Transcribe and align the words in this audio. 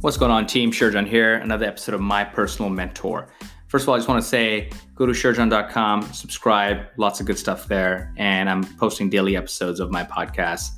What's 0.00 0.16
going 0.16 0.30
on, 0.30 0.46
team? 0.46 0.70
Sherjan 0.70 1.08
here, 1.08 1.34
another 1.34 1.66
episode 1.66 1.92
of 1.92 2.00
My 2.00 2.22
Personal 2.22 2.70
Mentor. 2.70 3.30
First 3.66 3.82
of 3.82 3.88
all, 3.88 3.96
I 3.96 3.98
just 3.98 4.08
want 4.08 4.22
to 4.22 4.28
say 4.28 4.70
go 4.94 5.06
to 5.06 5.12
sherjan.com, 5.12 6.02
subscribe, 6.12 6.86
lots 6.98 7.18
of 7.18 7.26
good 7.26 7.36
stuff 7.36 7.66
there. 7.66 8.14
And 8.16 8.48
I'm 8.48 8.62
posting 8.76 9.10
daily 9.10 9.36
episodes 9.36 9.80
of 9.80 9.90
my 9.90 10.04
podcast. 10.04 10.68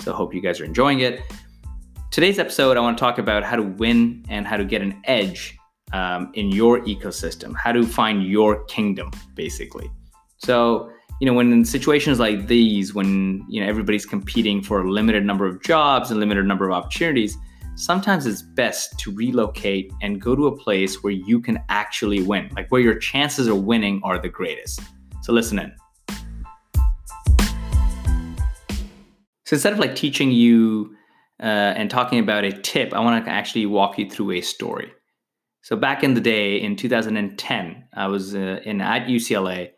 So 0.00 0.12
hope 0.12 0.34
you 0.34 0.40
guys 0.40 0.60
are 0.60 0.64
enjoying 0.64 1.00
it. 1.00 1.22
Today's 2.10 2.40
episode, 2.40 2.76
I 2.76 2.80
want 2.80 2.98
to 2.98 3.00
talk 3.00 3.18
about 3.18 3.44
how 3.44 3.54
to 3.54 3.62
win 3.62 4.24
and 4.28 4.44
how 4.44 4.56
to 4.56 4.64
get 4.64 4.82
an 4.82 5.00
edge 5.04 5.56
um, 5.92 6.32
in 6.34 6.48
your 6.48 6.80
ecosystem, 6.80 7.54
how 7.54 7.70
to 7.70 7.86
find 7.86 8.26
your 8.26 8.64
kingdom, 8.64 9.12
basically. 9.36 9.88
So, 10.38 10.90
you 11.20 11.28
know, 11.28 11.32
when 11.32 11.52
in 11.52 11.64
situations 11.64 12.18
like 12.18 12.48
these, 12.48 12.92
when, 12.92 13.46
you 13.48 13.60
know, 13.60 13.68
everybody's 13.68 14.04
competing 14.04 14.60
for 14.60 14.80
a 14.80 14.90
limited 14.90 15.24
number 15.24 15.46
of 15.46 15.62
jobs 15.62 16.10
and 16.10 16.18
limited 16.18 16.44
number 16.44 16.68
of 16.68 16.72
opportunities, 16.72 17.38
sometimes 17.76 18.26
it's 18.26 18.42
best 18.42 18.98
to 19.00 19.12
relocate 19.12 19.92
and 20.00 20.20
go 20.20 20.36
to 20.36 20.46
a 20.46 20.56
place 20.56 21.02
where 21.02 21.12
you 21.12 21.40
can 21.40 21.58
actually 21.68 22.22
win, 22.22 22.50
like 22.54 22.68
where 22.70 22.80
your 22.80 22.96
chances 22.96 23.48
of 23.48 23.64
winning 23.64 24.00
are 24.04 24.18
the 24.18 24.28
greatest. 24.28 24.80
So 25.22 25.32
listen 25.32 25.58
in. 25.58 25.72
So 29.46 29.54
instead 29.54 29.72
of 29.72 29.78
like 29.78 29.94
teaching 29.94 30.30
you 30.30 30.94
uh, 31.40 31.74
and 31.76 31.90
talking 31.90 32.18
about 32.18 32.44
a 32.44 32.52
tip, 32.52 32.94
I 32.94 33.00
want 33.00 33.24
to 33.24 33.30
actually 33.30 33.66
walk 33.66 33.98
you 33.98 34.08
through 34.08 34.32
a 34.32 34.40
story. 34.40 34.92
So 35.62 35.76
back 35.76 36.04
in 36.04 36.14
the 36.14 36.20
day, 36.20 36.60
in 36.60 36.76
2010, 36.76 37.84
I 37.94 38.06
was 38.06 38.34
uh, 38.34 38.60
in 38.64 38.80
at 38.80 39.06
UCLA 39.06 39.70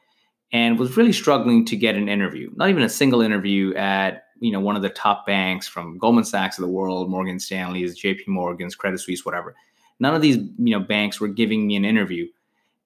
and 0.53 0.79
was 0.79 0.97
really 0.97 1.13
struggling 1.13 1.65
to 1.67 1.77
get 1.77 1.97
an 1.97 2.09
interview. 2.09 2.51
Not 2.55 2.71
even 2.71 2.83
a 2.83 2.89
single 2.89 3.21
interview 3.21 3.75
at 3.75 4.23
you 4.41 4.53
know 4.53 4.61
one 4.61 4.77
of 4.77 4.83
the 4.83 4.91
top 4.91 5.27
banks 5.27 5.67
from 5.67 5.99
Goldman 5.99 6.25
Sachs 6.25 6.59
of 6.59 6.63
the 6.63 6.71
world, 6.71 7.11
Morgan 7.11 7.41
Stanley's, 7.41 7.97
J.P. 7.97 8.25
Morgan's, 8.29 8.75
Credit 8.75 8.99
Suisse, 8.99 9.25
whatever. 9.25 9.55
None 10.01 10.15
of 10.15 10.23
these 10.23 10.37
you 10.37 10.79
know 10.79 10.81
banks 10.81 11.21
were 11.21 11.29
giving 11.29 11.67
me 11.67 11.77
an 11.77 11.85
interview, 11.85 12.27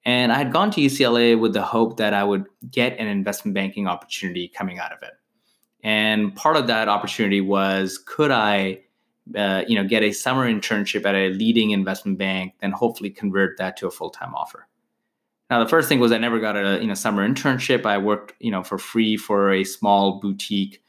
and 0.05 0.31
I 0.31 0.37
had 0.37 0.51
gone 0.53 0.71
to 0.71 0.81
UCLA 0.81 1.39
with 1.39 1.53
the 1.53 1.61
hope 1.61 1.97
that 1.97 2.13
I 2.13 2.23
would 2.23 2.45
get 2.69 2.97
an 2.97 3.07
investment 3.07 3.53
banking 3.53 3.87
opportunity 3.87 4.47
coming 4.47 4.79
out 4.79 4.91
of 4.91 5.03
it. 5.03 5.13
And 5.83 6.35
part 6.35 6.57
of 6.57 6.67
that 6.67 6.87
opportunity 6.87 7.41
was 7.41 7.97
could 7.97 8.31
I, 8.31 8.81
uh, 9.35 9.63
you 9.67 9.75
know, 9.75 9.87
get 9.87 10.03
a 10.03 10.11
summer 10.11 10.51
internship 10.51 11.05
at 11.05 11.15
a 11.15 11.29
leading 11.29 11.71
investment 11.71 12.17
bank, 12.17 12.53
then 12.61 12.71
hopefully 12.71 13.09
convert 13.09 13.57
that 13.57 13.77
to 13.77 13.87
a 13.87 13.91
full 13.91 14.09
time 14.09 14.33
offer. 14.35 14.67
Now, 15.49 15.61
the 15.61 15.69
first 15.69 15.89
thing 15.89 15.99
was 15.99 16.13
I 16.13 16.17
never 16.17 16.39
got 16.39 16.55
a 16.55 16.79
you 16.79 16.87
know 16.87 16.93
summer 16.93 17.27
internship. 17.27 17.85
I 17.85 17.97
worked 17.97 18.33
you 18.39 18.51
know 18.51 18.63
for 18.63 18.77
free 18.77 19.17
for 19.17 19.51
a 19.51 19.63
small 19.63 20.19
boutique 20.19 20.81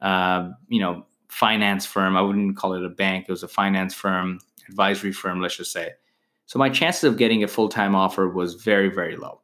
uh, 0.00 0.50
you 0.68 0.80
know, 0.80 1.06
finance 1.28 1.86
firm. 1.86 2.16
I 2.16 2.22
wouldn't 2.22 2.56
call 2.56 2.74
it 2.74 2.84
a 2.84 2.88
bank. 2.88 3.26
It 3.28 3.32
was 3.32 3.42
a 3.42 3.48
finance 3.48 3.94
firm, 3.94 4.40
advisory 4.68 5.12
firm, 5.12 5.40
let's 5.40 5.56
just 5.56 5.72
say. 5.72 5.92
So 6.46 6.58
my 6.58 6.70
chances 6.70 7.04
of 7.04 7.18
getting 7.18 7.44
a 7.44 7.48
full 7.48 7.68
time 7.68 7.94
offer 7.94 8.28
was 8.28 8.54
very, 8.54 8.88
very 8.88 9.16
low. 9.16 9.40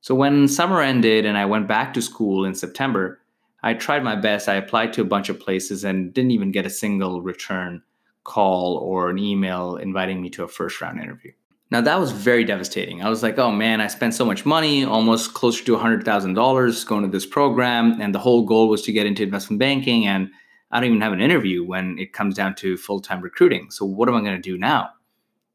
So 0.00 0.14
when 0.14 0.48
summer 0.48 0.80
ended 0.80 1.24
and 1.24 1.38
I 1.38 1.44
went 1.44 1.68
back 1.68 1.94
to 1.94 2.02
school 2.02 2.44
in 2.44 2.54
September, 2.54 3.20
I 3.62 3.74
tried 3.74 4.02
my 4.02 4.16
best. 4.16 4.48
I 4.48 4.54
applied 4.54 4.92
to 4.94 5.02
a 5.02 5.04
bunch 5.04 5.28
of 5.28 5.38
places 5.38 5.84
and 5.84 6.12
didn't 6.12 6.32
even 6.32 6.50
get 6.50 6.66
a 6.66 6.70
single 6.70 7.22
return 7.22 7.82
call 8.24 8.76
or 8.78 9.10
an 9.10 9.18
email 9.18 9.76
inviting 9.76 10.20
me 10.20 10.30
to 10.30 10.44
a 10.44 10.48
first 10.48 10.80
round 10.80 11.00
interview. 11.00 11.32
Now 11.72 11.80
that 11.80 11.98
was 11.98 12.12
very 12.12 12.44
devastating. 12.44 13.02
I 13.02 13.08
was 13.08 13.22
like, 13.22 13.38
oh 13.38 13.50
man, 13.50 13.80
I 13.80 13.86
spent 13.86 14.12
so 14.12 14.26
much 14.26 14.44
money, 14.44 14.84
almost 14.84 15.32
closer 15.32 15.64
to 15.64 15.74
$100,000 15.74 16.86
going 16.86 17.02
to 17.02 17.08
this 17.08 17.24
program. 17.24 17.98
And 17.98 18.14
the 18.14 18.18
whole 18.18 18.44
goal 18.44 18.68
was 18.68 18.82
to 18.82 18.92
get 18.92 19.06
into 19.06 19.22
investment 19.22 19.58
banking. 19.58 20.06
And 20.06 20.28
I 20.70 20.80
don't 20.80 20.90
even 20.90 21.00
have 21.00 21.14
an 21.14 21.22
interview 21.22 21.64
when 21.64 21.98
it 21.98 22.12
comes 22.12 22.34
down 22.34 22.56
to 22.56 22.76
full 22.76 23.00
time 23.00 23.22
recruiting. 23.22 23.70
So 23.70 23.86
what 23.86 24.06
am 24.10 24.16
I 24.16 24.20
going 24.20 24.36
to 24.36 24.42
do 24.42 24.58
now? 24.58 24.90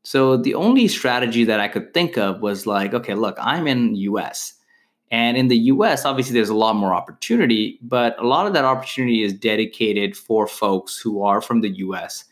So 0.02 0.38
the 0.38 0.56
only 0.56 0.88
strategy 0.88 1.44
that 1.44 1.60
I 1.60 1.68
could 1.68 1.94
think 1.94 2.18
of 2.18 2.42
was 2.42 2.66
like, 2.66 2.96
okay, 2.96 3.14
look, 3.14 3.38
I'm 3.40 3.68
in 3.68 3.94
US. 3.94 4.56
And 5.12 5.38
in 5.38 5.50
the 5.50 5.58
US, 5.74 6.04
obviously 6.04 6.34
there's 6.34 6.50
a 6.50 6.56
lot 6.56 6.76
more 6.76 6.96
opportunity, 6.96 7.78
but 7.84 8.20
a 8.20 8.26
lot 8.26 8.48
of 8.48 8.54
that 8.54 8.66
opportunity 8.66 9.22
is 9.22 9.34
dedicated 9.34 10.18
for 10.18 10.48
folks 10.48 10.98
who 10.98 11.22
are 11.22 11.42
from 11.42 11.62
the 11.62 11.78
US 11.86 12.26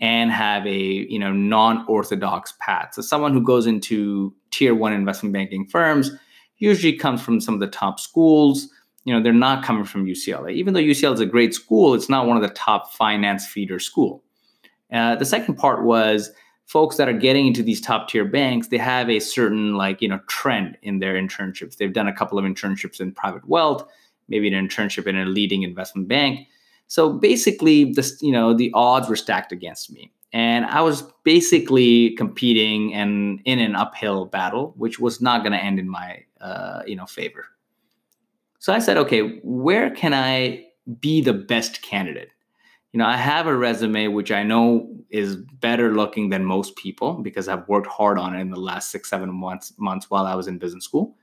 and 0.00 0.30
have 0.30 0.66
a 0.66 0.76
you 0.76 1.18
know 1.18 1.32
non-orthodox 1.32 2.54
path. 2.60 2.94
So 2.94 3.02
someone 3.02 3.32
who 3.32 3.42
goes 3.42 3.66
into 3.66 4.34
tier 4.50 4.74
one 4.74 4.92
investment 4.92 5.32
banking 5.32 5.66
firms 5.66 6.10
usually 6.58 6.92
comes 6.92 7.22
from 7.22 7.40
some 7.40 7.54
of 7.54 7.60
the 7.60 7.68
top 7.68 8.00
schools. 8.00 8.68
You 9.04 9.14
know, 9.14 9.22
they're 9.22 9.32
not 9.32 9.64
coming 9.64 9.84
from 9.84 10.06
UCLA. 10.06 10.52
Even 10.52 10.74
though 10.74 10.80
UCLA 10.80 11.14
is 11.14 11.20
a 11.20 11.26
great 11.26 11.54
school, 11.54 11.94
it's 11.94 12.08
not 12.08 12.26
one 12.26 12.36
of 12.36 12.42
the 12.42 12.54
top 12.54 12.92
finance 12.92 13.46
feeder 13.46 13.78
school. 13.78 14.22
Uh, 14.92 15.16
the 15.16 15.24
second 15.24 15.54
part 15.54 15.84
was 15.84 16.30
folks 16.66 16.96
that 16.96 17.08
are 17.08 17.14
getting 17.14 17.46
into 17.46 17.62
these 17.62 17.80
top 17.80 18.08
tier 18.08 18.24
banks, 18.24 18.68
they 18.68 18.76
have 18.76 19.08
a 19.08 19.20
certain 19.20 19.74
like, 19.74 20.02
you 20.02 20.08
know, 20.08 20.20
trend 20.28 20.76
in 20.82 20.98
their 20.98 21.14
internships. 21.14 21.76
They've 21.76 21.92
done 21.92 22.08
a 22.08 22.12
couple 22.12 22.38
of 22.38 22.44
internships 22.44 23.00
in 23.00 23.12
private 23.12 23.48
wealth, 23.48 23.88
maybe 24.28 24.52
an 24.52 24.68
internship 24.68 25.06
in 25.06 25.16
a 25.16 25.24
leading 25.24 25.62
investment 25.62 26.08
bank 26.08 26.46
so 26.88 27.12
basically, 27.12 27.92
this 27.92 28.20
you 28.22 28.32
know 28.32 28.54
the 28.54 28.72
odds 28.74 29.08
were 29.08 29.16
stacked 29.16 29.52
against 29.52 29.92
me, 29.92 30.10
and 30.32 30.64
I 30.64 30.80
was 30.80 31.02
basically 31.22 32.16
competing 32.16 32.94
and 32.94 33.40
in 33.44 33.58
an 33.58 33.76
uphill 33.76 34.24
battle, 34.24 34.74
which 34.76 34.98
was 34.98 35.20
not 35.20 35.42
going 35.42 35.52
to 35.52 35.62
end 35.62 35.78
in 35.78 35.88
my 35.88 36.24
uh, 36.40 36.82
you 36.86 36.96
know 36.96 37.06
favor. 37.06 37.44
So 38.58 38.72
I 38.72 38.80
said, 38.80 38.96
okay, 38.96 39.38
where 39.44 39.90
can 39.90 40.14
I 40.14 40.66
be 41.00 41.20
the 41.20 41.34
best 41.34 41.82
candidate? 41.82 42.30
You 42.92 42.98
know, 42.98 43.06
I 43.06 43.16
have 43.16 43.46
a 43.46 43.56
resume 43.56 44.08
which 44.08 44.32
I 44.32 44.42
know 44.42 44.88
is 45.10 45.36
better 45.36 45.94
looking 45.94 46.30
than 46.30 46.44
most 46.44 46.74
people 46.76 47.14
because 47.14 47.48
I've 47.48 47.68
worked 47.68 47.86
hard 47.86 48.18
on 48.18 48.34
it 48.34 48.40
in 48.40 48.50
the 48.50 48.58
last 48.58 48.90
six, 48.90 49.10
seven 49.10 49.32
months 49.32 49.74
months 49.76 50.08
while 50.08 50.26
I 50.26 50.34
was 50.34 50.48
in 50.48 50.58
business 50.58 50.84
school. 50.84 51.16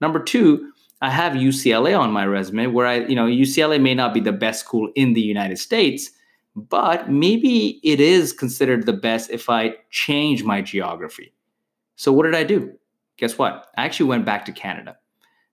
Number 0.00 0.22
two, 0.22 0.72
I 1.02 1.10
have 1.10 1.32
UCLA 1.32 1.98
on 1.98 2.12
my 2.12 2.26
resume 2.26 2.66
where 2.66 2.86
I, 2.86 2.96
you 3.06 3.14
know, 3.14 3.26
UCLA 3.26 3.80
may 3.80 3.94
not 3.94 4.12
be 4.12 4.20
the 4.20 4.32
best 4.32 4.60
school 4.60 4.90
in 4.94 5.14
the 5.14 5.20
United 5.20 5.58
States, 5.58 6.10
but 6.54 7.10
maybe 7.10 7.80
it 7.82 8.00
is 8.00 8.32
considered 8.32 8.84
the 8.84 8.92
best 8.92 9.30
if 9.30 9.48
I 9.48 9.76
change 9.90 10.44
my 10.44 10.60
geography. 10.60 11.32
So 11.96 12.12
what 12.12 12.24
did 12.24 12.34
I 12.34 12.44
do? 12.44 12.72
Guess 13.16 13.38
what? 13.38 13.68
I 13.76 13.84
actually 13.84 14.08
went 14.08 14.26
back 14.26 14.44
to 14.46 14.52
Canada. 14.52 14.96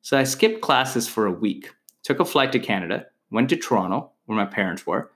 So 0.02 0.18
I 0.18 0.24
skipped 0.24 0.62
classes 0.62 1.08
for 1.08 1.26
a 1.26 1.32
week, 1.32 1.70
took 2.04 2.20
a 2.20 2.26
flight 2.26 2.52
to 2.54 2.60
Canada, 2.60 3.06
went 3.32 3.50
to 3.50 3.58
Toronto, 3.58 4.12
where 4.26 4.38
my 4.38 4.46
parents 4.46 4.86
were, 4.86 5.12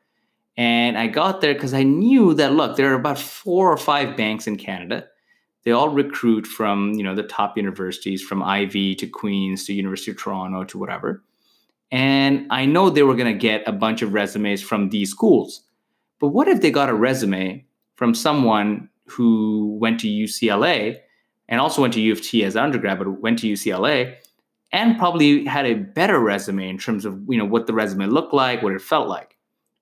and 0.57 0.97
I 0.97 1.07
got 1.07 1.41
there 1.41 1.53
because 1.53 1.73
I 1.73 1.83
knew 1.83 2.33
that 2.35 2.53
look, 2.53 2.75
there 2.75 2.91
are 2.91 2.99
about 2.99 3.17
four 3.17 3.71
or 3.71 3.77
five 3.77 4.17
banks 4.17 4.47
in 4.47 4.57
Canada 4.57 5.07
they 5.63 5.71
all 5.71 5.89
recruit 5.89 6.47
from 6.47 6.93
you 6.93 7.03
know 7.03 7.15
the 7.15 7.23
top 7.23 7.57
universities 7.57 8.21
from 8.21 8.43
ivy 8.43 8.95
to 8.95 9.07
queens 9.07 9.65
to 9.65 9.73
university 9.73 10.11
of 10.11 10.17
toronto 10.17 10.63
to 10.63 10.77
whatever. 10.77 11.23
And 11.91 12.47
i 12.49 12.65
know 12.65 12.89
they 12.89 13.03
were 13.03 13.15
going 13.15 13.33
to 13.33 13.39
get 13.39 13.67
a 13.67 13.71
bunch 13.71 14.01
of 14.01 14.13
resumes 14.13 14.61
from 14.61 14.89
these 14.89 15.11
schools. 15.11 15.63
But 16.19 16.29
what 16.29 16.47
if 16.47 16.61
they 16.61 16.71
got 16.71 16.89
a 16.89 16.93
resume 16.93 17.65
from 17.95 18.13
someone 18.13 18.89
who 19.07 19.77
went 19.81 19.99
to 20.01 20.07
ucla 20.07 20.97
and 21.49 21.59
also 21.59 21.81
went 21.81 21.93
to 21.93 22.01
u 22.01 22.13
of 22.13 22.21
t 22.21 22.43
as 22.43 22.55
an 22.55 22.63
undergrad 22.63 22.97
but 22.99 23.21
went 23.21 23.39
to 23.39 23.51
ucla 23.51 24.15
and 24.71 24.97
probably 24.97 25.45
had 25.45 25.65
a 25.65 25.73
better 25.73 26.19
resume 26.19 26.69
in 26.69 26.77
terms 26.77 27.05
of 27.05 27.21
you 27.27 27.37
know 27.37 27.45
what 27.45 27.67
the 27.67 27.73
resume 27.73 28.07
looked 28.07 28.33
like 28.33 28.61
what 28.61 28.73
it 28.73 28.81
felt 28.81 29.07
like? 29.07 29.37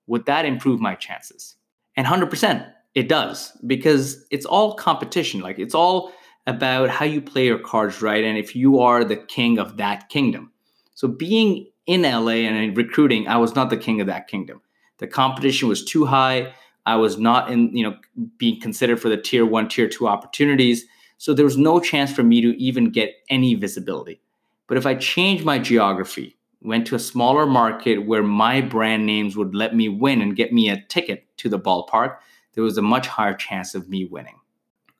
Would 0.06 0.26
that 0.26 0.44
improve 0.44 0.80
my 0.80 0.96
chances? 0.96 1.54
And 1.96 2.06
100% 2.06 2.72
it 2.94 3.08
does 3.08 3.52
because 3.66 4.24
it's 4.30 4.46
all 4.46 4.74
competition. 4.74 5.40
Like 5.40 5.58
it's 5.58 5.74
all 5.74 6.12
about 6.46 6.90
how 6.90 7.04
you 7.04 7.20
play 7.20 7.46
your 7.46 7.58
cards 7.58 8.02
right 8.02 8.24
and 8.24 8.36
if 8.36 8.56
you 8.56 8.80
are 8.80 9.04
the 9.04 9.16
king 9.16 9.58
of 9.58 9.76
that 9.76 10.08
kingdom. 10.08 10.52
So 10.94 11.08
being 11.08 11.66
in 11.86 12.02
LA 12.02 12.46
and 12.46 12.56
in 12.56 12.74
recruiting, 12.74 13.28
I 13.28 13.36
was 13.36 13.54
not 13.54 13.70
the 13.70 13.76
king 13.76 14.00
of 14.00 14.06
that 14.06 14.28
kingdom. 14.28 14.60
The 14.98 15.06
competition 15.06 15.68
was 15.68 15.84
too 15.84 16.04
high. 16.04 16.52
I 16.86 16.96
was 16.96 17.18
not 17.18 17.50
in, 17.50 17.74
you 17.76 17.84
know, 17.84 17.96
being 18.38 18.60
considered 18.60 19.00
for 19.00 19.08
the 19.08 19.16
tier 19.16 19.46
one, 19.46 19.68
tier 19.68 19.88
two 19.88 20.08
opportunities. 20.08 20.84
So 21.18 21.34
there 21.34 21.44
was 21.44 21.58
no 21.58 21.80
chance 21.80 22.12
for 22.12 22.22
me 22.22 22.40
to 22.40 22.60
even 22.60 22.90
get 22.90 23.14
any 23.28 23.54
visibility. 23.54 24.20
But 24.66 24.78
if 24.78 24.86
I 24.86 24.94
changed 24.94 25.44
my 25.44 25.58
geography, 25.58 26.36
went 26.62 26.86
to 26.86 26.94
a 26.94 27.00
smaller 27.00 27.46
market 27.46 28.06
where 28.06 28.22
my 28.22 28.60
brand 28.60 29.06
names 29.06 29.36
would 29.36 29.54
let 29.54 29.74
me 29.74 29.88
win 29.88 30.20
and 30.20 30.36
get 30.36 30.52
me 30.52 30.68
a 30.68 30.82
ticket 30.88 31.26
to 31.38 31.48
the 31.48 31.58
ballpark, 31.58 32.16
there 32.54 32.64
was 32.64 32.78
a 32.78 32.82
much 32.82 33.06
higher 33.06 33.34
chance 33.34 33.74
of 33.74 33.88
me 33.88 34.04
winning. 34.04 34.38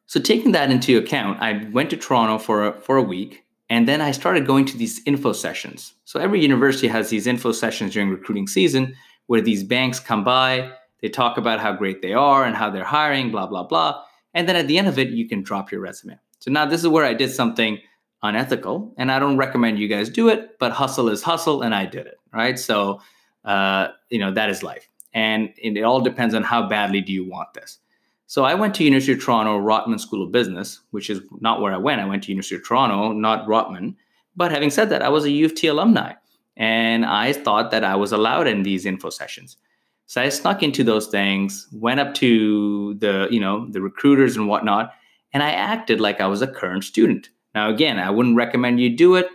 So 0.07 0.21
taking 0.21 0.53
that 0.53 0.71
into 0.71 0.99
account, 0.99 1.41
I 1.41 1.69
went 1.73 1.91
to 1.91 1.97
Toronto 1.97 2.39
for 2.39 2.67
a, 2.67 2.81
for 2.81 2.97
a 2.97 3.03
week 3.03 3.45
and 3.69 3.87
then 3.87 4.01
I 4.01 4.11
started 4.11 4.47
going 4.47 4.65
to 4.67 4.77
these 4.77 5.01
info 5.07 5.33
sessions. 5.33 5.95
So 6.05 6.19
every 6.19 6.43
university 6.43 6.89
has 6.89 7.11
these 7.11 7.29
info 7.29 7.53
sessions 7.53 7.93
during 7.93 8.11
recruiting 8.11 8.49
season 8.49 8.97
where 9.27 9.41
these 9.41 9.63
banks 9.63 10.01
come 10.01 10.25
by, 10.25 10.73
they 11.01 11.09
talk 11.09 11.39
about 11.39 11.61
how 11.61 11.73
great 11.73 12.03
they 12.03 12.13
are 12.13 12.45
and 12.45 12.57
how 12.57 12.69
they're 12.71 12.85
hiring, 12.85 13.31
blah, 13.31 13.47
blah, 13.47 13.63
blah. 13.63 14.03
And 14.35 14.49
then 14.49 14.57
at 14.57 14.67
the 14.67 14.79
end 14.79 14.89
of 14.89 14.99
it, 14.99 15.11
you 15.11 15.29
can 15.29 15.43
drop 15.43 15.71
your 15.71 15.81
resume. 15.81 16.19
So 16.41 16.51
now 16.51 16.67
this 16.67 16.81
is 16.81 16.89
where 16.89 17.05
I 17.05 17.15
did 17.15 17.31
something 17.31 17.79
unethical 18.23 18.93
and 18.99 19.13
I 19.13 19.21
don't 19.21 19.37
recommend 19.37 19.79
you 19.79 19.87
guys 19.87 20.11
do 20.11 20.29
it, 20.29 20.59
but 20.59 20.73
hustle 20.73 21.09
is 21.09 21.23
hustle 21.23 21.63
and 21.63 21.75
I 21.75 21.87
did 21.87 22.07
it, 22.07 22.19
right? 22.33 22.59
So, 22.59 23.01
uh, 23.45 23.89
you 24.09 24.19
know, 24.19 24.33
that 24.33 24.51
is 24.51 24.65
life 24.65 24.90
and 25.13 25.51
it 25.57 25.83
all 25.83 26.01
depends 26.01 26.35
on 26.35 26.43
how 26.43 26.69
badly 26.69 27.01
do 27.01 27.13
you 27.13 27.29
want 27.29 27.53
this 27.55 27.79
So 28.27 28.45
I 28.45 28.55
went 28.55 28.77
to 28.77 28.85
University 28.85 29.15
of 29.15 29.25
Toronto 29.25 29.59
Rotman 29.59 29.99
School 29.99 30.23
of 30.23 30.31
Business, 30.31 30.83
which 30.93 31.11
is 31.11 31.21
not 31.41 31.61
where 31.61 31.73
I 31.73 31.79
went. 31.79 32.01
I 32.01 32.05
went 32.05 32.23
to 32.23 32.29
University 32.31 32.55
of 32.55 32.65
Toronto, 32.65 33.13
not 33.13 33.45
Rotman. 33.49 33.97
But 34.37 34.53
having 34.53 34.71
said 34.71 34.89
that, 34.91 35.03
I 35.03 35.09
was 35.09 35.25
a 35.25 35.31
U 35.33 35.47
of 35.47 35.55
T 35.57 35.67
alumni, 35.67 36.13
and 36.57 37.05
I 37.05 37.33
thought 37.33 37.73
that 37.73 37.83
I 37.83 37.97
was 37.97 38.13
allowed 38.13 38.47
in 38.47 38.63
these 38.63 38.87
info 38.87 39.11
sessions. 39.11 39.57
So 40.07 40.23
I 40.23 40.29
snuck 40.29 40.63
into 40.63 40.85
those 40.85 41.09
things, 41.09 41.67
went 41.73 41.99
up 41.99 42.15
to 42.15 42.95
the, 42.95 43.27
you 43.33 43.41
know, 43.41 43.67
the 43.69 43.81
recruiters 43.81 44.37
and 44.37 44.47
whatnot, 44.47 44.93
and 45.33 45.43
I 45.43 45.51
acted 45.51 46.01
like 46.01 46.21
I 46.21 46.29
was 46.29 46.41
a 46.41 46.47
current 46.47 46.85
student. 46.85 47.31
Now, 47.57 47.69
again, 47.69 47.99
I 47.99 48.11
wouldn't 48.11 48.37
recommend 48.37 48.79
you 48.79 48.97
do 48.97 49.17
it. 49.17 49.27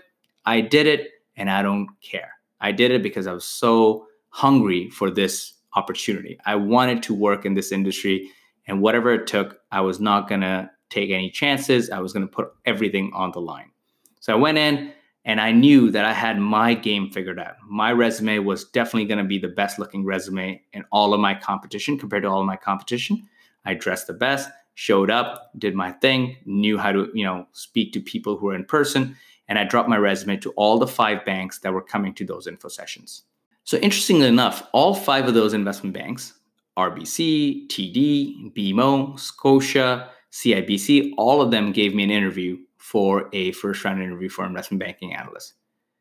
I 0.45 0.61
did 0.61 0.87
it, 0.87 1.09
and 1.35 1.49
I 1.49 1.61
don't 1.63 1.89
care. 2.01 2.31
I 2.61 2.71
did 2.71 2.91
it 2.91 3.03
because 3.03 3.27
I 3.27 3.33
was 3.33 3.43
so 3.43 4.07
hungry 4.29 4.89
for 4.89 5.11
this 5.11 5.54
opportunity. 5.75 6.39
I 6.45 6.55
wanted 6.55 7.03
to 7.03 7.13
work 7.13 7.45
in 7.45 7.53
this 7.53 7.71
industry, 7.71 8.29
and 8.67 8.81
whatever 8.81 9.13
it 9.13 9.27
took, 9.27 9.59
I 9.71 9.81
was 9.81 9.99
not 9.99 10.27
gonna 10.27 10.71
take 10.89 11.09
any 11.09 11.29
chances. 11.29 11.89
I 11.89 11.99
was 11.99 12.13
gonna 12.13 12.27
put 12.27 12.53
everything 12.65 13.11
on 13.13 13.31
the 13.31 13.41
line. 13.41 13.71
So 14.19 14.33
I 14.33 14.37
went 14.37 14.57
in, 14.57 14.91
and 15.25 15.41
I 15.41 15.51
knew 15.51 15.89
that 15.89 16.05
I 16.05 16.13
had 16.13 16.39
my 16.39 16.75
game 16.75 17.09
figured 17.09 17.39
out. 17.39 17.55
My 17.67 17.91
resume 17.91 18.39
was 18.39 18.65
definitely 18.65 19.05
going 19.05 19.17
to 19.17 19.23
be 19.23 19.39
the 19.39 19.47
best 19.47 19.79
looking 19.79 20.05
resume 20.05 20.61
in 20.71 20.85
all 20.91 21.15
of 21.15 21.19
my 21.19 21.33
competition 21.33 21.97
compared 21.97 22.23
to 22.23 22.29
all 22.29 22.41
of 22.41 22.45
my 22.45 22.55
competition. 22.55 23.27
I 23.65 23.73
dressed 23.73 24.05
the 24.05 24.13
best, 24.13 24.49
showed 24.75 25.09
up, 25.09 25.49
did 25.57 25.73
my 25.73 25.91
thing, 25.93 26.37
knew 26.45 26.77
how 26.77 26.91
to, 26.91 27.09
you 27.15 27.25
know, 27.25 27.47
speak 27.53 27.91
to 27.93 27.99
people 27.99 28.37
who 28.37 28.49
are 28.49 28.55
in 28.55 28.65
person, 28.65 29.17
and 29.47 29.57
I 29.57 29.63
dropped 29.63 29.89
my 29.89 29.97
resume 29.97 30.37
to 30.37 30.51
all 30.51 30.77
the 30.77 30.87
five 30.87 31.25
banks 31.25 31.59
that 31.59 31.73
were 31.73 31.81
coming 31.81 32.13
to 32.15 32.25
those 32.25 32.45
info 32.45 32.67
sessions. 32.67 33.23
So 33.65 33.77
interestingly 33.77 34.27
enough, 34.27 34.67
all 34.73 34.93
five 34.93 35.27
of 35.27 35.33
those 35.33 35.53
investment 35.53 35.95
banks, 35.95 36.33
RBC, 36.77 37.67
TD, 37.67 38.53
BMO, 38.55 39.19
Scotia, 39.19 40.09
CIBC, 40.31 41.13
all 41.17 41.41
of 41.41 41.49
them 41.49 41.71
gave 41.71 41.95
me 41.95 42.03
an 42.03 42.11
interview 42.11 42.57
for 42.77 43.27
a 43.33 43.51
first 43.53 43.83
round 43.83 44.03
interview 44.03 44.29
for 44.29 44.45
investment 44.45 44.79
banking 44.79 45.15
analyst. 45.15 45.53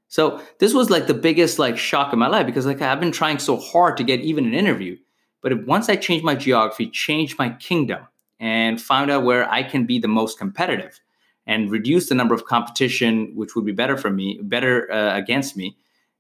So 0.09 0.43
this 0.61 0.75
was 0.75 0.91
like 0.91 1.07
the 1.07 1.15
biggest 1.15 1.59
like 1.59 1.79
shock 1.79 2.13
in 2.13 2.19
my 2.19 2.27
life 2.29 2.45
because 2.45 2.67
like 2.67 2.83
I've 2.83 3.01
been 3.01 3.13
trying 3.13 3.39
so 3.39 3.57
hard 3.57 3.97
to 3.97 4.05
get 4.05 4.21
even 4.21 4.45
an 4.45 4.55
interview, 4.55 4.99
but 5.41 5.67
once 5.67 5.89
I 5.89 5.97
changed 5.97 6.25
my 6.25 6.35
geography, 6.35 6.91
changed 6.91 7.39
my 7.39 7.51
kingdom, 7.51 8.07
and 8.39 8.81
found 8.81 9.11
out 9.11 9.25
where 9.25 9.51
I 9.51 9.63
can 9.63 9.87
be 9.87 9.99
the 9.99 10.09
most 10.09 10.39
competitive, 10.39 11.01
and 11.47 11.71
reduce 11.71 12.09
the 12.11 12.15
number 12.15 12.35
of 12.35 12.45
competition, 12.45 13.33
which 13.35 13.55
would 13.55 13.65
be 13.65 13.73
better 13.73 13.97
for 13.97 14.11
me, 14.11 14.39
better 14.43 14.91
uh, 14.93 15.17
against 15.17 15.57
me, 15.57 15.77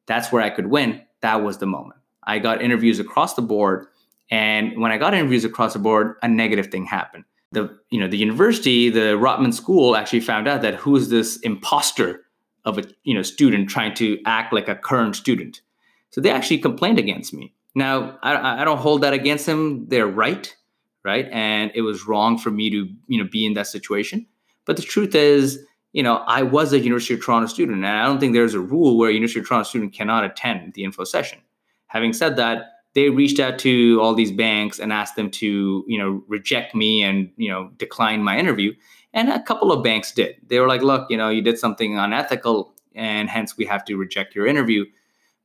that's 0.06 0.32
where 0.32 0.42
I 0.42 0.50
could 0.50 0.66
win. 0.66 1.02
That 1.24 1.42
was 1.42 1.58
the 1.58 1.66
moment. 1.66 2.00
I 2.22 2.38
got 2.38 2.62
interviews 2.62 3.00
across 3.00 3.34
the 3.34 3.42
board, 3.42 3.86
and 4.30 4.78
when 4.80 4.92
I 4.92 4.98
got 4.98 5.14
interviews 5.14 5.44
across 5.44 5.72
the 5.72 5.78
board, 5.78 6.16
a 6.22 6.28
negative 6.28 6.68
thing 6.68 6.84
happened 6.84 7.24
the 7.54 7.78
you 7.90 7.98
know 7.98 8.08
the 8.08 8.18
university, 8.18 8.90
the 8.90 9.16
Rotman 9.16 9.54
School, 9.54 9.96
actually 9.96 10.20
found 10.20 10.46
out 10.46 10.60
that 10.62 10.74
who 10.74 10.94
is 10.96 11.08
this 11.08 11.38
imposter 11.38 12.26
of 12.64 12.78
a 12.78 12.84
you 13.04 13.14
know 13.14 13.22
student 13.22 13.70
trying 13.70 13.94
to 13.94 14.20
act 14.26 14.52
like 14.52 14.68
a 14.68 14.74
current 14.74 15.16
student. 15.16 15.62
So 16.10 16.20
they 16.20 16.30
actually 16.30 16.58
complained 16.58 16.98
against 16.98 17.32
me. 17.32 17.54
Now 17.74 18.18
I, 18.22 18.62
I 18.62 18.64
don't 18.64 18.78
hold 18.78 19.02
that 19.02 19.14
against 19.14 19.46
them. 19.46 19.86
They're 19.88 20.06
right, 20.06 20.54
right, 21.02 21.26
and 21.32 21.72
it 21.74 21.80
was 21.80 22.06
wrong 22.06 22.36
for 22.36 22.50
me 22.50 22.70
to 22.70 22.88
you 23.06 23.22
know 23.22 23.28
be 23.30 23.46
in 23.46 23.54
that 23.54 23.68
situation. 23.68 24.26
But 24.66 24.76
the 24.76 24.82
truth 24.82 25.14
is, 25.14 25.64
you 25.94 26.02
know, 26.02 26.16
I 26.26 26.42
was 26.42 26.72
a 26.72 26.80
University 26.80 27.14
of 27.14 27.24
Toronto 27.24 27.46
student, 27.46 27.78
and 27.78 27.86
I 27.86 28.04
don't 28.04 28.18
think 28.18 28.34
there's 28.34 28.52
a 28.52 28.60
rule 28.60 28.98
where 28.98 29.08
a 29.08 29.12
University 29.14 29.40
of 29.40 29.46
Toronto 29.46 29.66
student 29.66 29.94
cannot 29.94 30.24
attend 30.24 30.74
the 30.74 30.82
info 30.82 31.04
session. 31.04 31.38
Having 31.86 32.14
said 32.14 32.36
that, 32.36 32.72
they 32.94 33.10
reached 33.10 33.38
out 33.38 33.58
to 33.60 34.00
all 34.02 34.12
these 34.12 34.32
banks 34.32 34.80
and 34.80 34.92
asked 34.92 35.16
them 35.16 35.30
to 35.30 35.84
you 35.86 35.98
know 35.98 36.22
reject 36.28 36.74
me 36.74 37.02
and 37.02 37.30
you 37.36 37.50
know 37.50 37.70
decline 37.76 38.22
my 38.22 38.38
interview 38.38 38.72
and 39.12 39.28
a 39.28 39.42
couple 39.42 39.72
of 39.72 39.84
banks 39.84 40.12
did. 40.12 40.36
They 40.46 40.58
were 40.58 40.68
like 40.68 40.82
look 40.82 41.10
you 41.10 41.16
know 41.16 41.28
you 41.28 41.42
did 41.42 41.58
something 41.58 41.98
unethical 41.98 42.74
and 42.94 43.28
hence 43.28 43.56
we 43.56 43.64
have 43.66 43.84
to 43.86 43.96
reject 43.96 44.34
your 44.34 44.46
interview. 44.46 44.84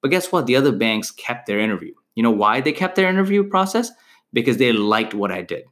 But 0.01 0.11
guess 0.11 0.31
what? 0.31 0.45
The 0.45 0.55
other 0.55 0.71
banks 0.71 1.11
kept 1.11 1.45
their 1.47 1.59
interview. 1.59 1.93
You 2.15 2.23
know 2.23 2.31
why 2.31 2.61
they 2.61 2.71
kept 2.71 2.95
their 2.95 3.09
interview 3.09 3.43
process? 3.43 3.91
Because 4.31 4.57
they 4.57 4.71
liked 4.71 5.15
what 5.15 5.31
i 5.31 5.41
did. 5.41 5.63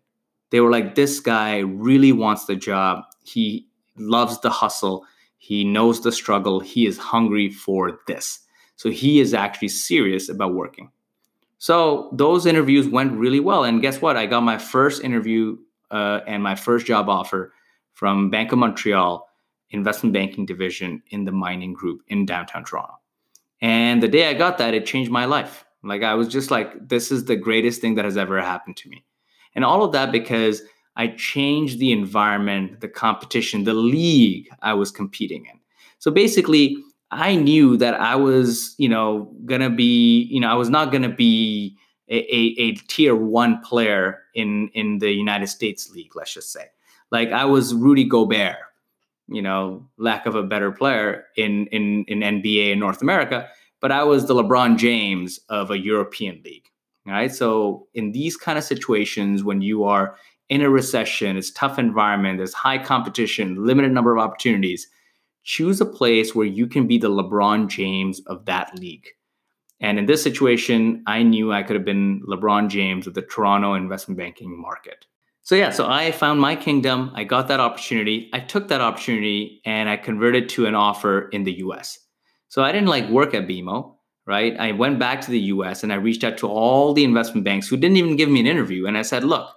They 0.49 0.61
were 0.61 0.71
like 0.71 0.95
this 0.95 1.19
guy 1.19 1.59
really 1.59 2.11
wants 2.11 2.45
the 2.45 2.55
job. 2.55 3.03
He 3.23 3.66
loves 3.97 4.39
the 4.41 4.49
hustle 4.49 5.05
he 5.37 5.63
knows 5.63 6.01
the 6.01 6.11
struggle 6.11 6.59
he 6.59 6.85
is 6.85 6.97
hungry 6.97 7.49
for 7.49 7.99
this 8.07 8.39
so 8.75 8.89
he 8.89 9.19
is 9.19 9.33
actually 9.33 9.67
serious 9.67 10.29
about 10.29 10.53
working 10.53 10.91
so 11.59 12.09
those 12.11 12.45
interviews 12.45 12.87
went 12.87 13.13
really 13.13 13.39
well. 13.39 13.63
And 13.63 13.81
guess 13.81 14.01
what? 14.01 14.15
I 14.15 14.25
got 14.25 14.41
my 14.41 14.57
first 14.57 15.03
interview 15.03 15.57
uh, 15.89 16.21
and 16.27 16.43
my 16.43 16.55
first 16.55 16.85
job 16.85 17.09
offer 17.09 17.53
from 17.93 18.29
Bank 18.29 18.51
of 18.51 18.59
Montreal 18.59 19.27
investment 19.71 20.13
banking 20.13 20.45
division 20.45 21.01
in 21.09 21.25
the 21.25 21.31
mining 21.31 21.73
group 21.73 22.01
in 22.07 22.25
downtown 22.25 22.63
Toronto. 22.63 22.93
And 23.59 24.01
the 24.01 24.07
day 24.07 24.29
I 24.29 24.33
got 24.33 24.59
that, 24.59 24.73
it 24.73 24.85
changed 24.85 25.11
my 25.11 25.25
life. 25.25 25.65
Like 25.83 26.03
I 26.03 26.13
was 26.13 26.27
just 26.27 26.51
like, 26.51 26.87
this 26.87 27.11
is 27.11 27.25
the 27.25 27.35
greatest 27.35 27.81
thing 27.81 27.95
that 27.95 28.05
has 28.05 28.17
ever 28.17 28.39
happened 28.39 28.77
to 28.77 28.89
me. 28.89 29.03
And 29.55 29.65
all 29.65 29.83
of 29.83 29.91
that 29.93 30.11
because 30.11 30.61
I 30.97 31.09
changed 31.09 31.77
the 31.77 31.91
environment, 31.91 32.81
the 32.81 32.87
competition, 32.87 33.63
the 33.63 33.75
league 33.75 34.49
I 34.63 34.73
was 34.73 34.89
competing 34.89 35.45
in. 35.45 35.59
So 35.99 36.09
basically, 36.09 36.75
I 37.11 37.35
knew 37.35 37.77
that 37.77 37.93
I 37.93 38.15
was, 38.15 38.75
you 38.79 38.89
know, 38.89 39.31
gonna 39.45 39.69
be, 39.69 40.23
you 40.23 40.39
know, 40.39 40.49
I 40.49 40.55
was 40.55 40.69
not 40.69 40.91
gonna 40.91 41.13
be 41.13 41.77
a, 42.09 42.17
a, 42.17 42.61
a, 42.61 42.71
tier 42.87 43.15
one 43.15 43.61
player 43.61 44.23
in 44.33 44.69
in 44.73 44.97
the 44.97 45.11
United 45.11 45.47
States 45.47 45.89
league. 45.91 46.15
Let's 46.15 46.33
just 46.33 46.51
say, 46.51 46.65
like 47.11 47.31
I 47.31 47.45
was 47.45 47.75
Rudy 47.75 48.03
Gobert, 48.03 48.57
you 49.27 49.41
know, 49.41 49.87
lack 49.97 50.25
of 50.25 50.35
a 50.35 50.43
better 50.43 50.71
player 50.71 51.25
in 51.37 51.67
in 51.67 52.05
in 52.07 52.19
NBA 52.19 52.71
in 52.71 52.79
North 52.79 53.01
America, 53.01 53.47
but 53.81 53.91
I 53.91 54.03
was 54.03 54.25
the 54.25 54.33
LeBron 54.33 54.77
James 54.77 55.39
of 55.49 55.69
a 55.69 55.77
European 55.77 56.41
league. 56.43 56.65
Right. 57.05 57.33
So 57.33 57.87
in 57.93 58.11
these 58.11 58.35
kind 58.35 58.57
of 58.57 58.65
situations, 58.65 59.41
when 59.41 59.61
you 59.61 59.85
are 59.85 60.17
in 60.49 60.61
a 60.61 60.69
recession, 60.69 61.37
it's 61.37 61.51
tough 61.51 61.77
environment, 61.77 62.37
there's 62.37 62.53
high 62.53 62.77
competition, 62.77 63.65
limited 63.65 63.91
number 63.91 64.15
of 64.15 64.23
opportunities 64.23 64.87
choose 65.47 65.79
a 65.79 65.85
place 65.85 66.35
where 66.35 66.45
you 66.45 66.67
can 66.67 66.87
be 66.87 66.97
the 66.97 67.09
LeBron 67.09 67.69
James 67.69 68.19
of 68.27 68.43
that 68.45 68.77
league. 68.77 69.07
And 69.79 69.97
in 69.97 70.05
this 70.05 70.21
situation, 70.21 71.03
I 71.07 71.23
knew 71.23 71.53
I 71.53 71.63
could 71.63 71.77
have 71.77 71.85
been 71.85 72.21
LeBron 72.27 72.67
James 72.67 73.07
of 73.07 73.13
the 73.13 73.21
Toronto 73.21 73.73
investment 73.73 74.17
banking 74.17 74.59
market. 74.59 75.05
So, 75.43 75.55
yeah, 75.55 75.69
so 75.69 75.87
I 75.87 76.11
found 76.11 76.41
my 76.41 76.57
kingdom. 76.57 77.11
I 77.15 77.23
got 77.23 77.47
that 77.47 77.61
opportunity. 77.61 78.29
I 78.33 78.41
took 78.41 78.67
that 78.67 78.81
opportunity 78.81 79.61
and 79.63 79.87
I 79.87 79.95
converted 79.95 80.49
to 80.49 80.65
an 80.65 80.75
offer 80.75 81.29
in 81.29 81.45
the 81.45 81.59
US. 81.59 81.97
So, 82.49 82.61
I 82.61 82.73
didn't 82.73 82.89
like 82.89 83.09
work 83.09 83.33
at 83.33 83.47
BMO, 83.47 83.95
right? 84.25 84.53
I 84.59 84.73
went 84.73 84.99
back 84.99 85.21
to 85.21 85.31
the 85.31 85.39
US 85.39 85.81
and 85.81 85.93
I 85.93 85.95
reached 85.95 86.25
out 86.25 86.37
to 86.39 86.47
all 86.47 86.93
the 86.93 87.05
investment 87.05 87.45
banks 87.45 87.69
who 87.69 87.77
didn't 87.77 87.95
even 87.95 88.17
give 88.17 88.27
me 88.27 88.41
an 88.41 88.47
interview. 88.47 88.85
And 88.85 88.97
I 88.97 89.03
said, 89.03 89.23
look, 89.23 89.49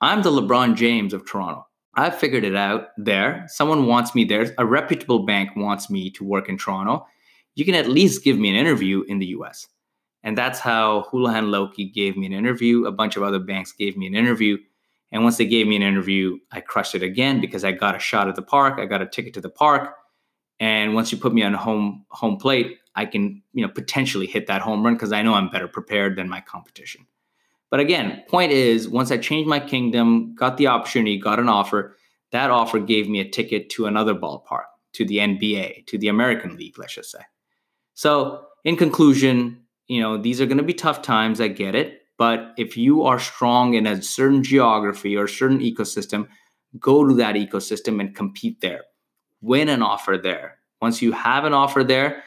I'm 0.00 0.22
the 0.22 0.30
LeBron 0.30 0.76
James 0.76 1.14
of 1.14 1.24
Toronto. 1.24 1.66
I 1.94 2.10
figured 2.10 2.44
it 2.44 2.54
out 2.54 2.88
there. 2.98 3.46
Someone 3.48 3.86
wants 3.86 4.14
me 4.14 4.24
there. 4.24 4.54
A 4.58 4.66
reputable 4.66 5.24
bank 5.24 5.56
wants 5.56 5.88
me 5.88 6.10
to 6.10 6.24
work 6.24 6.50
in 6.50 6.58
Toronto. 6.58 7.06
You 7.54 7.64
can 7.64 7.74
at 7.74 7.88
least 7.88 8.22
give 8.22 8.38
me 8.38 8.50
an 8.50 8.56
interview 8.56 9.04
in 9.08 9.18
the 9.18 9.26
US. 9.28 9.66
And 10.22 10.36
that's 10.36 10.58
how 10.58 11.06
Houlihan 11.10 11.46
Lokey 11.46 11.94
gave 11.94 12.14
me 12.14 12.26
an 12.26 12.34
interview. 12.34 12.84
A 12.84 12.92
bunch 12.92 13.16
of 13.16 13.22
other 13.22 13.38
banks 13.38 13.72
gave 13.72 13.96
me 13.96 14.06
an 14.06 14.14
interview. 14.14 14.58
And 15.12 15.24
once 15.24 15.38
they 15.38 15.46
gave 15.46 15.66
me 15.66 15.76
an 15.76 15.82
interview, 15.82 16.36
I 16.52 16.60
crushed 16.60 16.94
it 16.94 17.02
again 17.02 17.40
because 17.40 17.64
I 17.64 17.72
got 17.72 17.96
a 17.96 17.98
shot 17.98 18.28
at 18.28 18.34
the 18.34 18.42
park. 18.42 18.78
I 18.78 18.84
got 18.84 19.00
a 19.00 19.06
ticket 19.06 19.32
to 19.34 19.40
the 19.40 19.48
park. 19.48 19.94
And 20.60 20.94
once 20.94 21.10
you 21.10 21.16
put 21.16 21.32
me 21.32 21.42
on 21.42 21.54
home 21.54 22.04
home 22.10 22.36
plate, 22.36 22.78
I 22.94 23.06
can, 23.06 23.42
you 23.54 23.66
know, 23.66 23.72
potentially 23.72 24.26
hit 24.26 24.46
that 24.48 24.60
home 24.60 24.84
run 24.84 24.94
because 24.94 25.12
I 25.12 25.22
know 25.22 25.32
I'm 25.32 25.48
better 25.48 25.68
prepared 25.68 26.16
than 26.16 26.28
my 26.28 26.42
competition. 26.42 27.06
But 27.70 27.80
again, 27.80 28.22
point 28.28 28.52
is, 28.52 28.88
once 28.88 29.10
I 29.10 29.18
changed 29.18 29.48
my 29.48 29.60
kingdom, 29.60 30.34
got 30.34 30.56
the 30.56 30.68
opportunity, 30.68 31.18
got 31.18 31.40
an 31.40 31.48
offer, 31.48 31.96
that 32.32 32.50
offer 32.50 32.78
gave 32.78 33.08
me 33.08 33.20
a 33.20 33.28
ticket 33.28 33.70
to 33.70 33.86
another 33.86 34.14
ballpark, 34.14 34.64
to 34.94 35.04
the 35.04 35.18
NBA, 35.18 35.86
to 35.86 35.98
the 35.98 36.08
American 36.08 36.56
League, 36.56 36.78
let's 36.78 36.94
just 36.94 37.10
say. 37.10 37.22
So, 37.94 38.46
in 38.64 38.76
conclusion, 38.76 39.62
you 39.88 40.00
know, 40.00 40.16
these 40.16 40.40
are 40.40 40.46
going 40.46 40.58
to 40.58 40.64
be 40.64 40.74
tough 40.74 41.02
times. 41.02 41.40
I 41.40 41.48
get 41.48 41.74
it. 41.74 42.02
But 42.18 42.54
if 42.56 42.76
you 42.76 43.04
are 43.04 43.18
strong 43.18 43.74
in 43.74 43.86
a 43.86 44.00
certain 44.02 44.42
geography 44.42 45.16
or 45.16 45.24
a 45.24 45.28
certain 45.28 45.60
ecosystem, 45.60 46.28
go 46.78 47.06
to 47.06 47.14
that 47.14 47.34
ecosystem 47.34 48.00
and 48.00 48.14
compete 48.14 48.60
there. 48.60 48.82
Win 49.40 49.68
an 49.68 49.82
offer 49.82 50.18
there. 50.22 50.58
Once 50.80 51.02
you 51.02 51.12
have 51.12 51.44
an 51.44 51.52
offer 51.52 51.84
there, 51.84 52.22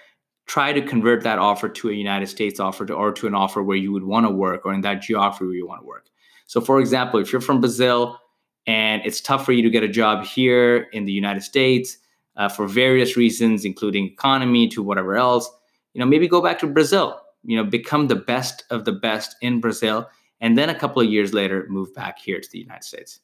try 0.50 0.74
to 0.74 0.82
convert 0.82 1.22
that 1.24 1.38
offer 1.38 1.70
to 1.70 1.90
a 1.90 1.94
United 1.94 2.28
States 2.28 2.60
offer 2.60 2.84
to, 2.84 2.94
or 2.94 3.12
to 3.14 3.28
an 3.28 3.36
offer 3.36 3.62
where 3.62 3.78
you 3.78 3.92
would 3.92 4.04
want 4.04 4.26
to 4.26 4.32
work 4.32 4.66
or 4.66 4.74
in 4.74 4.82
that 4.82 5.00
geography 5.00 5.46
where 5.46 5.54
you 5.54 5.68
want 5.68 5.82
to 5.82 5.88
work. 5.88 6.08
So, 6.48 6.60
for 6.60 6.80
example, 6.80 7.20
if 7.20 7.32
you're 7.32 7.40
from 7.40 7.62
Brazil 7.62 8.20
and 8.66 9.04
it's 9.06 9.22
tough 9.22 9.46
for 9.46 9.52
you 9.52 9.62
to 9.62 9.70
get 9.70 9.84
a 9.84 9.88
job 9.88 10.26
here 10.26 10.88
in 10.92 11.06
the 11.06 11.12
United 11.12 11.44
States 11.44 12.00
uh, 12.36 12.50
for 12.50 12.66
various 12.66 13.16
reasons, 13.16 13.64
including 13.64 14.06
economy 14.06 14.68
to 14.70 14.82
whatever 14.82 15.16
else, 15.16 15.48
you 15.94 16.00
know, 16.00 16.06
maybe 16.08 16.28
go 16.28 16.42
back 16.42 16.58
to 16.60 16.68
Brazil. 16.68 17.22
You 17.44 17.56
know, 17.56 17.64
become 17.64 18.08
the 18.08 18.18
best 18.18 18.64
of 18.70 18.84
the 18.84 18.92
best 18.92 19.36
in 19.42 19.62
Brazil 19.62 20.10
and 20.42 20.58
then 20.58 20.70
a 20.70 20.76
couple 20.76 21.02
of 21.02 21.10
years 21.10 21.34
later 21.34 21.66
move 21.70 21.94
back 21.94 22.20
here 22.20 22.40
to 22.40 22.50
the 22.52 22.60
United 22.60 22.84
States. 22.84 23.20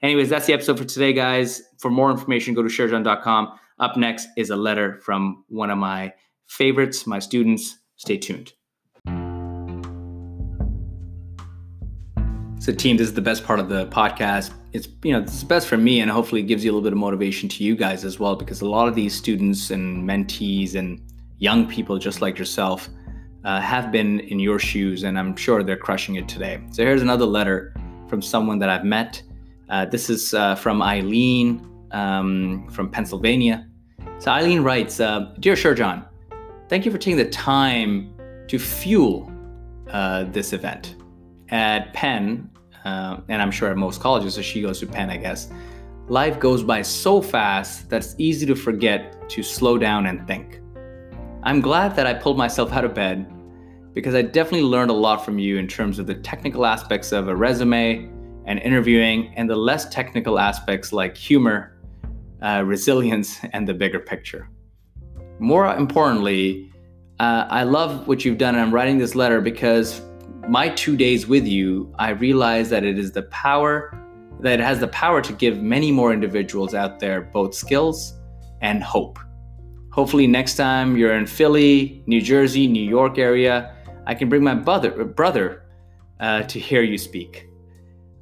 Anyways, 0.00 0.28
that's 0.28 0.46
the 0.46 0.52
episode 0.52 0.78
for 0.78 0.84
today, 0.84 1.12
guys. 1.12 1.62
For 1.78 1.90
more 1.90 2.10
information, 2.10 2.54
go 2.54 2.62
to 2.62 2.68
sherjan.com. 2.68 3.58
Up 3.78 3.96
next 3.96 4.28
is 4.36 4.50
a 4.50 4.56
letter 4.56 5.00
from 5.00 5.44
one 5.48 5.70
of 5.70 5.78
my 5.78 6.12
favorites, 6.48 7.06
my 7.06 7.18
students. 7.18 7.78
Stay 7.96 8.18
tuned. 8.18 8.52
So, 12.62 12.72
team, 12.72 12.96
this 12.96 13.08
is 13.08 13.14
the 13.14 13.20
best 13.20 13.44
part 13.44 13.58
of 13.58 13.68
the 13.68 13.86
podcast. 13.86 14.52
It's 14.72 14.86
you 15.02 15.12
know 15.12 15.20
it's 15.20 15.42
best 15.42 15.66
for 15.66 15.76
me, 15.76 15.98
and 16.00 16.08
hopefully 16.08 16.42
it 16.42 16.44
gives 16.44 16.64
you 16.64 16.70
a 16.70 16.72
little 16.72 16.84
bit 16.84 16.92
of 16.92 16.98
motivation 16.98 17.48
to 17.48 17.64
you 17.64 17.74
guys 17.74 18.04
as 18.04 18.20
well, 18.20 18.36
because 18.36 18.60
a 18.60 18.68
lot 18.68 18.86
of 18.86 18.94
these 18.94 19.14
students 19.14 19.70
and 19.72 20.08
mentees 20.08 20.76
and 20.76 21.00
young 21.38 21.66
people 21.68 21.98
just 21.98 22.20
like 22.20 22.38
yourself 22.38 22.88
uh, 23.44 23.60
have 23.60 23.90
been 23.90 24.20
in 24.20 24.38
your 24.38 24.60
shoes, 24.60 25.02
and 25.02 25.18
I'm 25.18 25.34
sure 25.34 25.64
they're 25.64 25.76
crushing 25.76 26.14
it 26.14 26.28
today. 26.28 26.62
So 26.70 26.84
here's 26.84 27.02
another 27.02 27.26
letter 27.26 27.74
from 28.06 28.22
someone 28.22 28.60
that 28.60 28.68
I've 28.68 28.84
met. 28.84 29.20
Uh, 29.68 29.86
this 29.86 30.08
is 30.08 30.32
uh, 30.32 30.54
from 30.54 30.82
Eileen 30.82 31.66
um, 31.90 32.68
from 32.70 32.88
Pennsylvania. 32.88 33.66
So 34.20 34.30
Eileen 34.30 34.62
writes, 34.62 35.00
uh, 35.00 35.34
"Dear 35.40 35.54
Sherjan, 35.54 36.06
thank 36.72 36.86
you 36.86 36.90
for 36.90 36.96
taking 36.96 37.18
the 37.18 37.28
time 37.28 38.10
to 38.48 38.58
fuel 38.58 39.30
uh, 39.90 40.24
this 40.24 40.54
event 40.54 40.96
at 41.50 41.92
Penn 41.92 42.48
uh, 42.86 43.18
and 43.28 43.42
I'm 43.42 43.50
sure 43.50 43.70
at 43.70 43.76
most 43.76 44.00
colleges, 44.00 44.36
so 44.36 44.40
she 44.40 44.62
goes 44.62 44.80
to 44.80 44.86
Penn, 44.86 45.10
I 45.10 45.18
guess. 45.18 45.50
Life 46.08 46.40
goes 46.40 46.62
by 46.62 46.80
so 46.80 47.20
fast 47.20 47.90
that 47.90 47.98
it's 47.98 48.14
easy 48.16 48.46
to 48.46 48.54
forget 48.54 49.28
to 49.28 49.42
slow 49.42 49.76
down 49.76 50.06
and 50.06 50.26
think. 50.26 50.62
I'm 51.42 51.60
glad 51.60 51.94
that 51.96 52.06
I 52.06 52.14
pulled 52.14 52.38
myself 52.38 52.72
out 52.72 52.86
of 52.86 52.94
bed 52.94 53.30
because 53.92 54.14
I 54.14 54.22
definitely 54.22 54.66
learned 54.66 54.90
a 54.90 54.94
lot 54.94 55.26
from 55.26 55.38
you 55.38 55.58
in 55.58 55.68
terms 55.68 55.98
of 55.98 56.06
the 56.06 56.14
technical 56.14 56.64
aspects 56.64 57.12
of 57.12 57.28
a 57.28 57.36
resume 57.36 58.10
and 58.46 58.58
interviewing, 58.60 59.34
and 59.36 59.48
the 59.48 59.56
less 59.56 59.90
technical 59.90 60.38
aspects 60.38 60.90
like 60.90 61.18
humor, 61.18 61.76
uh, 62.40 62.62
resilience, 62.64 63.40
and 63.52 63.68
the 63.68 63.74
bigger 63.74 64.00
picture. 64.00 64.48
More 65.42 65.74
importantly, 65.74 66.70
uh, 67.18 67.48
I 67.50 67.64
love 67.64 68.06
what 68.06 68.24
you've 68.24 68.38
done, 68.38 68.54
and 68.54 68.62
I'm 68.62 68.72
writing 68.72 68.98
this 68.98 69.16
letter 69.16 69.40
because 69.40 70.00
my 70.48 70.68
two 70.68 70.96
days 70.96 71.26
with 71.26 71.48
you, 71.48 71.92
I 71.98 72.10
realized 72.10 72.70
that 72.70 72.84
it 72.84 72.96
is 72.96 73.10
the 73.10 73.24
power, 73.24 73.98
that 74.38 74.60
has 74.60 74.78
the 74.78 74.86
power 74.86 75.20
to 75.20 75.32
give 75.32 75.60
many 75.60 75.90
more 75.90 76.12
individuals 76.12 76.74
out 76.74 77.00
there 77.00 77.22
both 77.22 77.56
skills 77.56 78.14
and 78.60 78.84
hope. 78.84 79.18
Hopefully, 79.90 80.28
next 80.28 80.54
time 80.54 80.96
you're 80.96 81.16
in 81.16 81.26
Philly, 81.26 82.04
New 82.06 82.20
Jersey, 82.20 82.68
New 82.68 82.88
York 82.88 83.18
area, 83.18 83.74
I 84.06 84.14
can 84.14 84.28
bring 84.28 84.44
my 84.44 84.54
brother, 84.54 84.92
brother 85.04 85.64
uh, 86.20 86.44
to 86.44 86.60
hear 86.60 86.82
you 86.82 86.96
speak. 86.96 87.48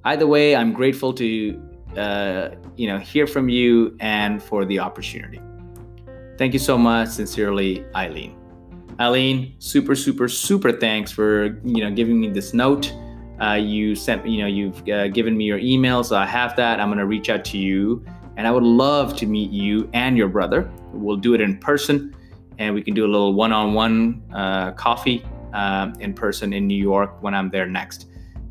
Either 0.04 0.26
way, 0.26 0.56
I'm 0.56 0.72
grateful 0.72 1.12
to 1.12 1.62
uh, 1.98 2.48
you 2.76 2.88
know 2.88 2.96
hear 2.96 3.26
from 3.26 3.50
you 3.50 3.94
and 4.00 4.42
for 4.42 4.64
the 4.64 4.78
opportunity. 4.78 5.42
Thank 6.40 6.54
you 6.54 6.58
so 6.58 6.78
much. 6.78 7.10
Sincerely, 7.10 7.84
Eileen. 7.94 8.34
Eileen, 8.98 9.56
super, 9.58 9.94
super, 9.94 10.26
super 10.26 10.72
thanks 10.72 11.12
for 11.12 11.60
you 11.62 11.84
know 11.84 11.90
giving 11.90 12.18
me 12.18 12.30
this 12.30 12.54
note. 12.54 12.94
Uh, 13.42 13.58
you 13.60 13.94
sent 13.94 14.26
you 14.26 14.40
know 14.40 14.46
you've 14.46 14.88
uh, 14.88 15.08
given 15.08 15.36
me 15.36 15.44
your 15.44 15.58
email, 15.58 16.02
so 16.02 16.16
I 16.16 16.24
have 16.24 16.56
that. 16.56 16.80
I'm 16.80 16.88
gonna 16.88 17.04
reach 17.04 17.28
out 17.28 17.44
to 17.44 17.58
you, 17.58 18.02
and 18.38 18.46
I 18.46 18.52
would 18.52 18.62
love 18.62 19.18
to 19.18 19.26
meet 19.26 19.50
you 19.50 19.90
and 19.92 20.16
your 20.16 20.28
brother. 20.28 20.72
We'll 20.94 21.18
do 21.18 21.34
it 21.34 21.42
in 21.42 21.58
person, 21.58 22.16
and 22.56 22.74
we 22.74 22.80
can 22.80 22.94
do 22.94 23.04
a 23.04 23.10
little 23.14 23.34
one-on-one 23.34 24.22
uh, 24.32 24.70
coffee 24.72 25.22
uh, 25.52 25.92
in 26.00 26.14
person 26.14 26.54
in 26.54 26.66
New 26.66 26.82
York 26.82 27.22
when 27.22 27.34
I'm 27.34 27.50
there 27.50 27.66
next. 27.66 28.06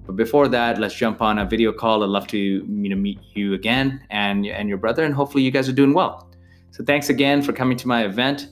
But 0.06 0.16
before 0.16 0.48
that, 0.50 0.80
let's 0.80 0.94
jump 0.94 1.24
on 1.24 1.40
a 1.40 1.46
video 1.46 1.74
call. 1.74 2.04
I'd 2.04 2.10
love 2.10 2.28
to 2.28 2.38
you 2.38 2.90
know 2.90 2.96
meet 2.96 3.18
you 3.34 3.56
again 3.56 4.06
and 4.12 4.46
and 4.46 4.70
your 4.70 4.78
brother, 4.78 5.06
and 5.06 5.16
hopefully 5.16 5.42
you 5.42 5.50
guys 5.50 5.68
are 5.68 5.74
doing 5.74 5.96
well. 5.96 6.29
So 6.72 6.84
thanks 6.84 7.10
again 7.10 7.42
for 7.42 7.54
coming 7.54 7.78
to 7.78 7.88
my 7.88 8.06
event. 8.06 8.50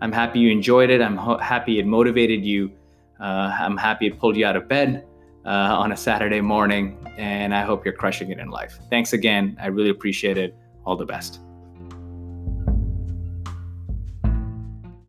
I'm 0.00 0.12
happy 0.12 0.38
you 0.40 0.50
enjoyed 0.50 0.90
it. 0.90 1.00
I'm 1.00 1.16
ho- 1.16 1.38
happy 1.38 1.78
it 1.78 1.86
motivated 1.86 2.44
you. 2.44 2.72
Uh, 3.20 3.54
I'm 3.58 3.76
happy 3.76 4.06
it 4.06 4.18
pulled 4.18 4.36
you 4.36 4.46
out 4.46 4.56
of 4.56 4.68
bed 4.68 5.04
uh, 5.44 5.48
on 5.48 5.92
a 5.92 5.96
Saturday 5.96 6.40
morning. 6.40 6.98
And 7.18 7.54
I 7.54 7.62
hope 7.62 7.84
you're 7.84 7.94
crushing 7.94 8.30
it 8.30 8.38
in 8.38 8.50
life. 8.50 8.78
Thanks 8.88 9.12
again. 9.12 9.56
I 9.60 9.66
really 9.66 9.90
appreciate 9.90 10.38
it. 10.38 10.56
All 10.84 10.96
the 10.96 11.04
best. 11.04 11.40